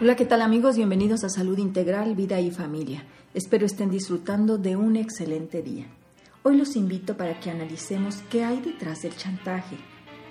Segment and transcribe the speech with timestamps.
[0.00, 0.76] Hola, ¿qué tal amigos?
[0.76, 3.04] Bienvenidos a Salud Integral, Vida y Familia.
[3.34, 5.86] Espero estén disfrutando de un excelente día.
[6.44, 9.76] Hoy los invito para que analicemos qué hay detrás del chantaje.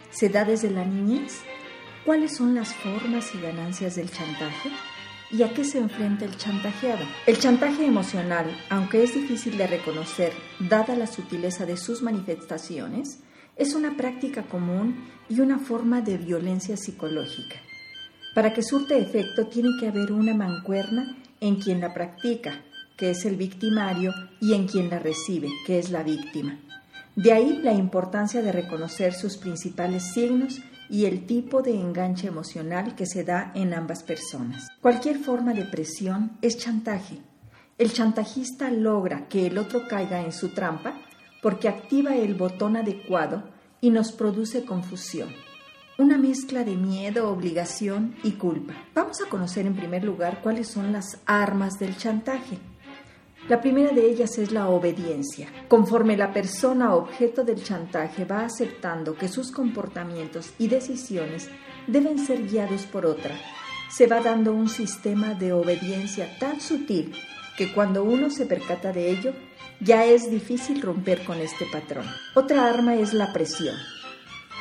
[0.09, 1.41] ¿Se da desde la niñez?
[2.05, 4.69] ¿Cuáles son las formas y ganancias del chantaje?
[5.31, 7.03] ¿Y a qué se enfrenta el chantajeado?
[7.25, 10.31] El chantaje emocional, aunque es difícil de reconocer
[10.61, 13.19] dada la sutileza de sus manifestaciones,
[13.57, 17.57] es una práctica común y una forma de violencia psicológica.
[18.37, 22.63] Para que surte efecto tiene que haber una mancuerna en quien la practica,
[22.95, 26.59] que es el victimario, y en quien la recibe, que es la víctima.
[27.15, 32.93] De ahí la importancia de reconocer sus principales signos y el tipo de enganche emocional
[32.93, 34.67] que se da en ambas personas.
[34.81, 37.17] Cualquier forma de presión es chantaje.
[37.79, 41.01] El chantajista logra que el otro caiga en su trampa
[41.41, 43.45] porque activa el botón adecuado
[43.81, 45.46] y nos produce confusión
[45.97, 48.73] una mezcla de miedo, obligación y culpa.
[48.93, 52.59] Vamos a conocer en primer lugar cuáles son las armas del chantaje.
[53.49, 55.47] La primera de ellas es la obediencia.
[55.67, 61.49] Conforme la persona objeto del chantaje va aceptando que sus comportamientos y decisiones
[61.87, 63.35] deben ser guiados por otra,
[63.89, 67.15] se va dando un sistema de obediencia tan sutil
[67.57, 69.33] que cuando uno se percata de ello,
[69.79, 72.05] ya es difícil romper con este patrón.
[72.35, 73.75] Otra arma es la presión.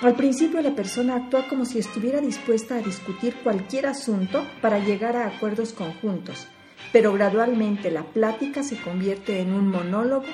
[0.02, 5.16] Al principio la persona actúa como si estuviera dispuesta a discutir cualquier asunto para llegar
[5.16, 6.46] a acuerdos conjuntos,
[6.92, 10.26] pero gradualmente la plática se convierte en un monólogo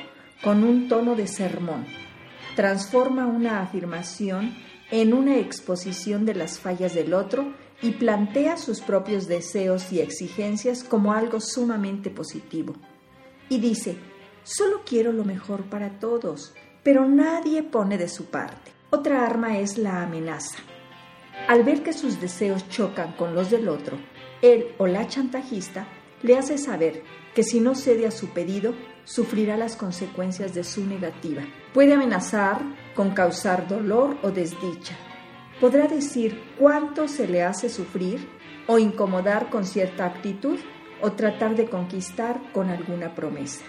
[0.42, 1.86] con un tono de sermón.
[2.56, 4.52] Transforma una afirmación
[4.90, 10.82] en una exposición de las fallas del otro y plantea sus propios deseos y exigencias
[10.82, 12.74] como algo sumamente positivo.
[13.48, 13.96] Y dice,
[14.42, 16.52] solo quiero lo mejor para todos,
[16.82, 18.71] pero nadie pone de su parte.
[18.94, 20.58] Otra arma es la amenaza.
[21.48, 23.96] Al ver que sus deseos chocan con los del otro,
[24.42, 25.86] él o la chantajista
[26.20, 27.02] le hace saber
[27.34, 31.40] que si no cede a su pedido, sufrirá las consecuencias de su negativa.
[31.72, 32.60] Puede amenazar
[32.94, 34.94] con causar dolor o desdicha.
[35.58, 38.28] Podrá decir cuánto se le hace sufrir
[38.66, 40.58] o incomodar con cierta actitud
[41.00, 43.64] o tratar de conquistar con alguna promesa.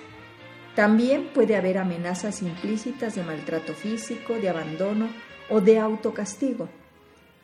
[0.75, 5.09] También puede haber amenazas implícitas de maltrato físico, de abandono
[5.49, 6.67] o de autocastigo.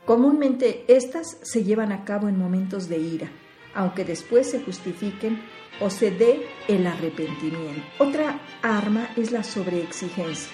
[0.05, 3.29] Comúnmente estas se llevan a cabo en momentos de ira,
[3.75, 5.39] aunque después se justifiquen
[5.79, 7.83] o se dé el arrepentimiento.
[7.99, 10.51] Otra arma es la sobreexigencia.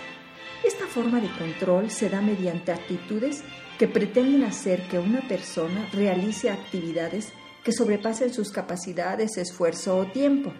[0.63, 3.43] Esta forma de control se da mediante actitudes
[3.77, 7.31] que pretenden hacer que una persona realice actividades
[7.63, 10.53] que sobrepasen sus capacidades, esfuerzo o tiempo.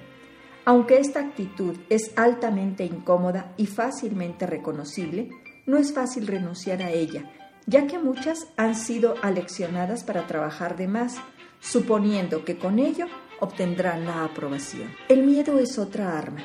[0.65, 5.29] Aunque esta actitud es altamente incómoda y fácilmente reconocible,
[5.67, 7.31] no es fácil renunciar a ella,
[7.67, 11.17] ya que muchas han sido aleccionadas para trabajar de más,
[11.59, 13.05] suponiendo que con ello
[13.39, 14.91] obtendrán la aprobación.
[15.07, 16.41] El miedo es otra arma.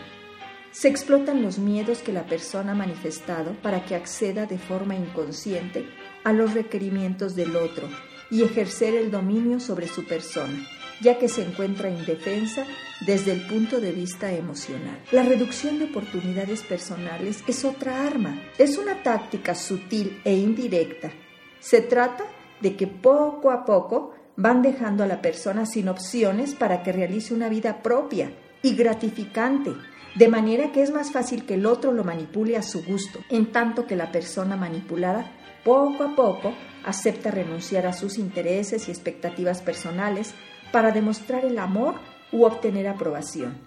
[0.70, 5.86] Se explotan los miedos que la persona ha manifestado para que acceda de forma inconsciente
[6.24, 7.88] a los requerimientos del otro
[8.30, 10.68] y ejercer el dominio sobre su persona
[11.00, 12.64] ya que se encuentra indefensa
[13.00, 14.98] desde el punto de vista emocional.
[15.12, 18.40] La reducción de oportunidades personales es otra arma.
[18.58, 21.10] Es una táctica sutil e indirecta.
[21.58, 22.24] Se trata
[22.60, 27.34] de que poco a poco van dejando a la persona sin opciones para que realice
[27.34, 28.32] una vida propia
[28.62, 29.72] y gratificante,
[30.14, 33.52] de manera que es más fácil que el otro lo manipule a su gusto, en
[33.52, 35.30] tanto que la persona manipulada
[35.64, 40.34] poco a poco acepta renunciar a sus intereses y expectativas personales
[40.72, 41.94] para demostrar el amor
[42.32, 43.58] u obtener aprobación.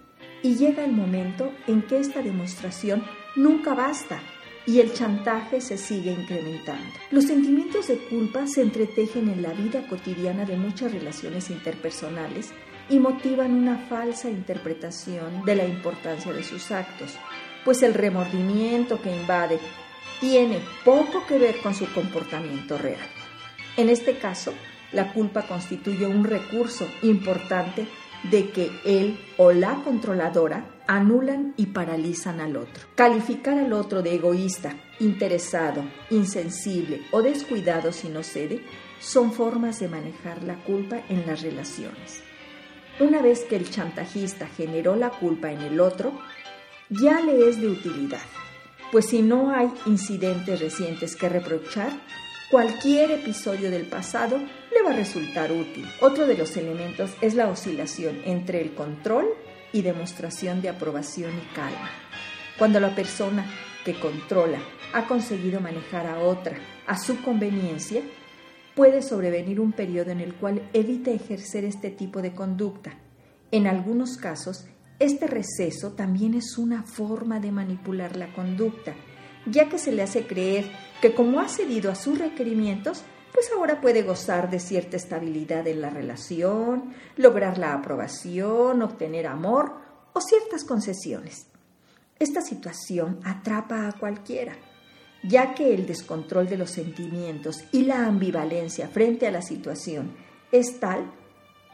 [0.42, 3.04] Y llega el momento en que esta demostración
[3.36, 4.20] nunca basta
[4.66, 6.94] y el chantaje se sigue incrementando.
[7.12, 12.54] Los sentimientos de culpa se entretejen en la vida cotidiana de muchas relaciones interpersonales
[12.90, 17.16] y motivan una falsa interpretación de la importancia de sus actos,
[17.66, 19.60] pues el remordimiento que invade
[20.20, 23.08] tiene poco que ver con su comportamiento real.
[23.76, 24.54] En este caso,
[24.94, 27.88] la culpa constituye un recurso importante
[28.30, 32.86] de que él o la controladora anulan y paralizan al otro.
[32.96, 38.62] Calificar al otro de egoísta, interesado, insensible o descuidado si no cede
[39.00, 42.24] son formas de manejar la culpa en las relaciones.
[43.00, 46.14] Una vez que el chantajista generó la culpa en el otro,
[46.90, 48.22] ya le es de utilidad,
[48.92, 51.92] pues si no hay incidentes recientes que reprochar,
[52.54, 55.88] cualquier episodio del pasado le va a resultar útil.
[56.02, 59.26] Otro de los elementos es la oscilación entre el control
[59.72, 61.90] y demostración de aprobación y calma.
[62.60, 63.44] Cuando la persona
[63.84, 64.60] que controla
[64.94, 68.04] ha conseguido manejar a otra a su conveniencia,
[68.76, 73.00] puede sobrevenir un periodo en el cual evita ejercer este tipo de conducta.
[73.50, 74.68] En algunos casos,
[75.00, 78.94] este receso también es una forma de manipular la conducta,
[79.46, 80.66] ya que se le hace creer
[81.02, 83.04] que como ha cedido a sus requerimientos,
[83.34, 89.74] pues ahora puede gozar de cierta estabilidad en la relación, lograr la aprobación, obtener amor
[90.14, 91.48] o ciertas concesiones.
[92.20, 94.56] Esta situación atrapa a cualquiera,
[95.24, 100.16] ya que el descontrol de los sentimientos y la ambivalencia frente a la situación
[100.52, 101.12] es tal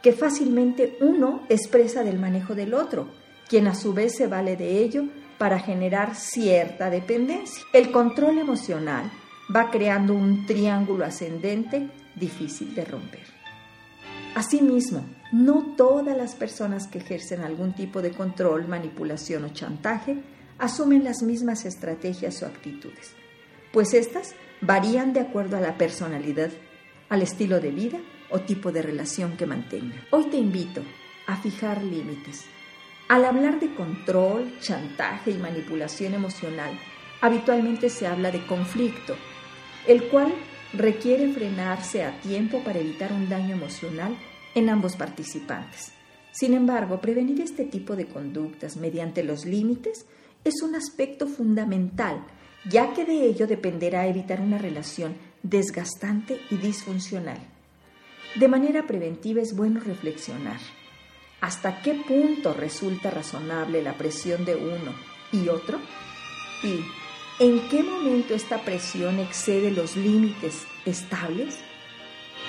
[0.02, 3.08] que fácilmente uno expresa del manejo del otro,
[3.48, 5.04] quien a su vez se vale de ello
[5.40, 7.64] para generar cierta dependencia.
[7.72, 9.10] El control emocional
[9.56, 13.24] va creando un triángulo ascendente difícil de romper.
[14.34, 15.02] Asimismo,
[15.32, 20.18] no todas las personas que ejercen algún tipo de control, manipulación o chantaje
[20.58, 23.14] asumen las mismas estrategias o actitudes,
[23.72, 26.50] pues éstas varían de acuerdo a la personalidad,
[27.08, 27.98] al estilo de vida
[28.28, 30.04] o tipo de relación que mantenga.
[30.10, 30.82] Hoy te invito
[31.26, 32.44] a fijar límites.
[33.10, 36.78] Al hablar de control, chantaje y manipulación emocional,
[37.20, 39.16] habitualmente se habla de conflicto,
[39.88, 40.32] el cual
[40.72, 44.16] requiere frenarse a tiempo para evitar un daño emocional
[44.54, 45.90] en ambos participantes.
[46.30, 50.06] Sin embargo, prevenir este tipo de conductas mediante los límites
[50.44, 52.24] es un aspecto fundamental,
[52.70, 57.40] ya que de ello dependerá evitar una relación desgastante y disfuncional.
[58.36, 60.60] De manera preventiva es bueno reflexionar
[61.40, 64.94] hasta qué punto resulta razonable la presión de uno
[65.32, 65.78] y otro
[66.62, 66.80] y
[67.42, 71.58] en qué momento esta presión excede los límites estables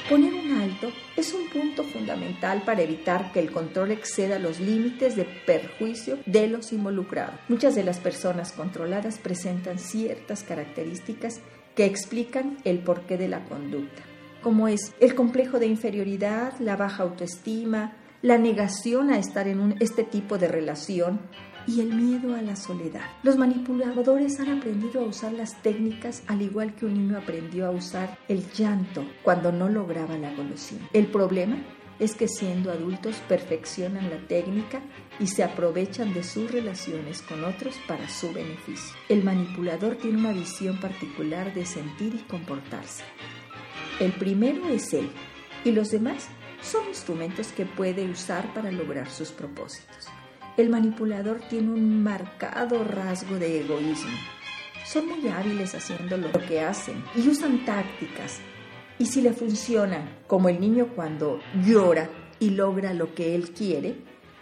[0.10, 5.16] Poner un alto es un punto fundamental para evitar que el control exceda los límites
[5.16, 7.36] de perjuicio de los involucrados.
[7.48, 11.40] Muchas de las personas controladas presentan ciertas características
[11.76, 14.02] que explican el porqué de la conducta,
[14.42, 20.04] como es el complejo de inferioridad, la baja autoestima, la negación a estar en este
[20.04, 21.20] tipo de relación,
[21.68, 23.06] y el miedo a la soledad.
[23.24, 27.72] Los manipuladores han aprendido a usar las técnicas al igual que un niño aprendió a
[27.72, 30.90] usar el llanto cuando no lograba la golosina.
[30.94, 31.58] El problema
[32.00, 34.82] es que siendo adultos perfeccionan la técnica
[35.20, 38.96] y se aprovechan de sus relaciones con otros para su beneficio.
[39.08, 43.04] El manipulador tiene una visión particular de sentir y comportarse.
[44.00, 45.12] El primero es él
[45.64, 46.28] y los demás
[46.62, 50.08] son instrumentos que puede usar para lograr sus propósitos.
[50.58, 54.18] El manipulador tiene un marcado rasgo de egoísmo.
[54.86, 58.40] Son muy hábiles haciendo lo que hacen y usan tácticas.
[59.00, 62.10] Y si le funcionan, como el niño cuando llora
[62.40, 63.96] y logra lo que él quiere,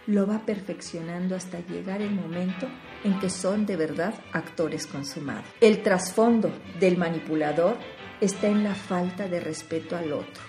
[0.06, 2.66] lo va perfeccionando hasta llegar el momento
[3.04, 5.44] en que son de verdad actores consumados.
[5.60, 6.50] El trasfondo
[6.80, 7.76] del manipulador
[8.20, 10.42] está en la falta de respeto al otro,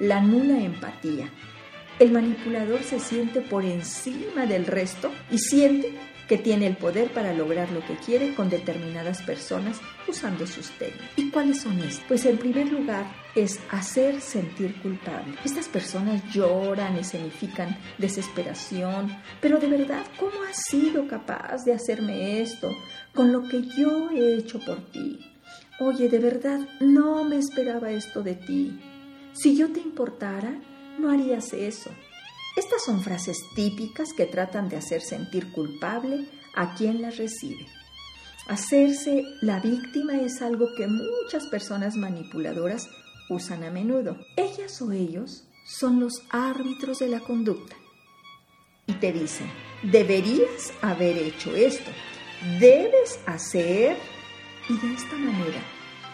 [0.00, 1.30] la nula empatía,
[2.00, 5.92] el manipulador se siente por encima del resto y siente
[6.26, 11.10] que tiene el poder para lograr lo que quiere con determinadas personas usando sus técnicas.
[11.16, 12.04] ¿Y cuáles son estas?
[12.08, 13.04] Pues en primer lugar
[13.34, 15.34] es hacer sentir culpable.
[15.44, 22.40] Estas personas lloran, y escenifican desesperación, pero de verdad, ¿cómo has sido capaz de hacerme
[22.40, 22.70] esto
[23.14, 25.18] con lo que yo he hecho por ti?
[25.80, 28.78] Oye, de verdad, no me esperaba esto de ti.
[29.32, 30.60] Si yo te importara,
[30.98, 31.90] no harías eso.
[32.56, 37.66] Estas son frases típicas que tratan de hacer sentir culpable a quien las recibe.
[38.48, 42.88] Hacerse la víctima es algo que muchas personas manipuladoras
[43.28, 44.16] usan a menudo.
[44.36, 47.76] Ellas o ellos son los árbitros de la conducta
[48.90, 49.46] y te dicen,
[49.84, 51.90] deberías haber hecho esto,
[52.58, 53.96] debes hacer
[54.68, 55.62] y de esta manera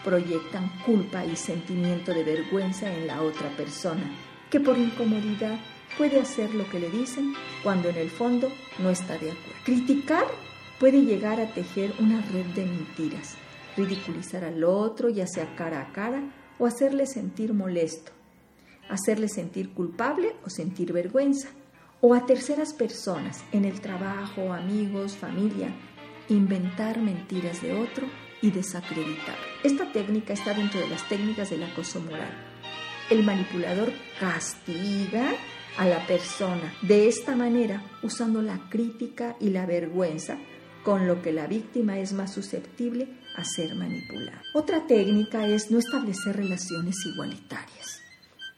[0.07, 4.09] proyectan culpa y sentimiento de vergüenza en la otra persona
[4.49, 5.59] que por incomodidad
[5.97, 8.49] puede hacer lo que le dicen cuando en el fondo
[8.79, 9.61] no está de acuerdo.
[9.65, 10.23] Criticar
[10.79, 13.35] puede llegar a tejer una red de mentiras,
[13.75, 16.23] ridiculizar al otro, ya sea cara a cara,
[16.57, 18.13] o hacerle sentir molesto,
[18.87, 21.49] hacerle sentir culpable o sentir vergüenza,
[21.99, 25.67] o a terceras personas, en el trabajo, amigos, familia,
[26.29, 28.07] inventar mentiras de otro
[28.41, 29.37] y desacreditar.
[29.63, 32.31] Esta técnica está dentro de las técnicas del acoso moral
[33.09, 35.33] el manipulador castiga
[35.77, 40.37] a la persona de esta manera, usando la crítica y la vergüenza,
[40.83, 44.41] con lo que la víctima es más susceptible a ser manipulada.
[44.53, 48.01] Otra técnica es no establecer relaciones igualitarias.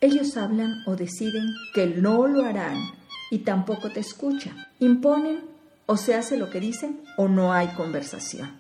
[0.01, 2.77] Ellos hablan o deciden que no lo harán
[3.31, 4.55] y tampoco te escuchan.
[4.79, 5.41] Imponen
[5.85, 8.51] o se hace lo que dicen o no hay conversación.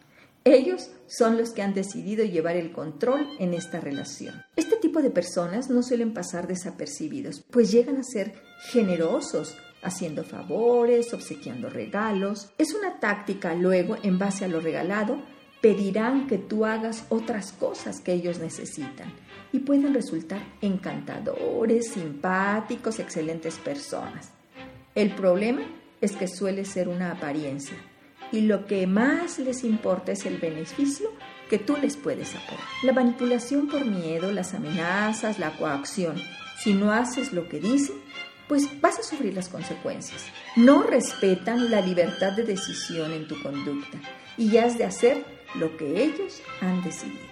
[0.51, 4.33] Ellos son los que han decidido llevar el control en esta relación.
[4.55, 8.33] Este tipo de personas no suelen pasar desapercibidos, pues llegan a ser
[8.71, 12.51] generosos, haciendo favores, obsequiando regalos.
[12.57, 15.21] Es una táctica luego, en base a lo regalado,
[15.61, 19.13] pedirán que tú hagas otras cosas que ellos necesitan
[19.51, 24.31] y pueden resultar encantadores, simpáticos, excelentes personas.
[24.95, 25.61] El problema
[26.01, 27.77] es que suele ser una apariencia
[28.31, 31.11] y lo que más les importa es el beneficio
[31.49, 32.65] que tú les puedes aportar.
[32.83, 36.21] La manipulación por miedo, las amenazas, la coacción.
[36.59, 37.95] Si no haces lo que dicen,
[38.47, 40.25] pues vas a sufrir las consecuencias.
[40.55, 43.99] No respetan la libertad de decisión en tu conducta
[44.37, 47.29] y has de hacer lo que ellos han decidido.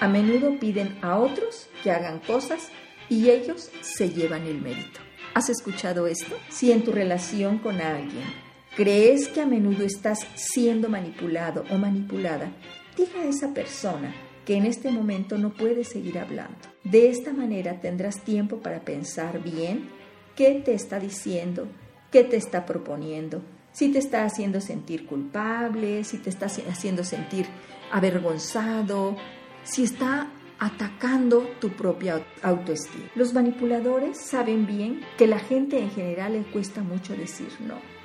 [0.00, 2.68] A menudo piden a otros que hagan cosas
[3.08, 5.00] y ellos se llevan el mérito.
[5.34, 6.36] ¿Has escuchado esto?
[6.48, 12.50] Si en tu relación con alguien crees que a menudo estás siendo manipulado o manipulada,
[12.96, 16.58] diga a esa persona que en este momento no puedes seguir hablando.
[16.84, 19.88] De esta manera tendrás tiempo para pensar bien
[20.34, 21.68] qué te está diciendo,
[22.10, 27.46] qué te está proponiendo, si te está haciendo sentir culpable, si te está haciendo sentir
[27.92, 29.16] avergonzado,
[29.62, 33.04] si está atacando tu propia autoestima.
[33.14, 37.99] Los manipuladores saben bien que la gente en general le cuesta mucho decir no.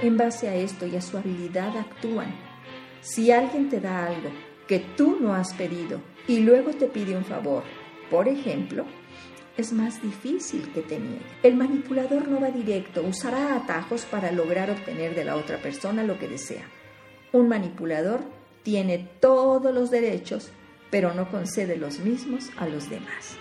[0.00, 2.34] En base a esto y a su habilidad actúan.
[3.02, 4.30] Si alguien te da algo
[4.66, 7.64] que tú no has pedido y luego te pide un favor,
[8.10, 8.86] por ejemplo,
[9.56, 11.20] es más difícil que te niegue.
[11.42, 16.18] El manipulador no va directo, usará atajos para lograr obtener de la otra persona lo
[16.18, 16.64] que desea.
[17.32, 18.20] Un manipulador
[18.62, 20.50] tiene todos los derechos,
[20.90, 23.36] pero no concede los mismos a los demás.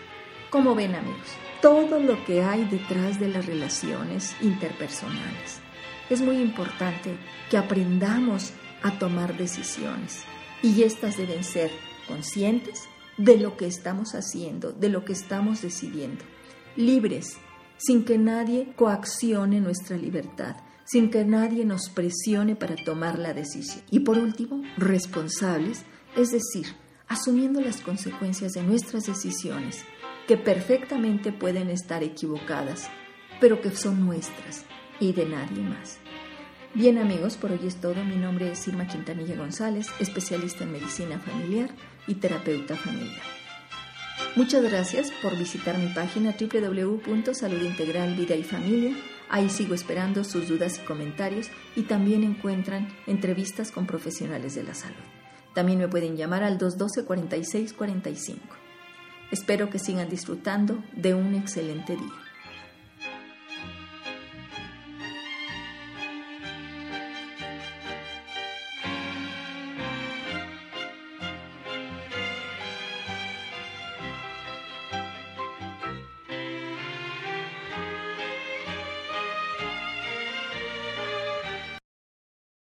[0.49, 1.29] Como ven amigos,
[1.61, 5.60] todo lo que hay detrás de las relaciones interpersonales.
[6.11, 7.15] Es muy importante
[7.49, 8.51] que aprendamos
[8.83, 10.25] a tomar decisiones.
[10.61, 11.71] Y estas deben ser
[12.05, 12.81] conscientes,
[13.17, 16.25] de lo que estamos haciendo, de lo que estamos decidiendo,
[16.75, 17.37] libres,
[17.77, 23.81] sin que nadie coaccione nuestra libertad, sin que nadie nos presione para tomar la decisión.
[23.89, 25.85] Y por último, responsables,
[26.17, 26.75] es decir,
[27.07, 29.85] asumiendo las consecuencias de nuestras decisiones,
[30.27, 32.89] que perfectamente pueden estar equivocadas,
[33.39, 34.65] pero que son nuestras
[35.01, 35.97] y de nadie más.
[36.73, 38.01] Bien amigos, por hoy es todo.
[38.05, 41.69] Mi nombre es Irma Quintanilla González, especialista en medicina familiar
[42.07, 43.21] y terapeuta familiar.
[44.37, 48.95] Muchas gracias por visitar mi página www.saludintegralvida Integral Vida y Familia.
[49.29, 54.73] Ahí sigo esperando sus dudas y comentarios y también encuentran entrevistas con profesionales de la
[54.73, 54.95] salud.
[55.53, 58.37] También me pueden llamar al 212-4645.
[59.31, 62.30] Espero que sigan disfrutando de un excelente día.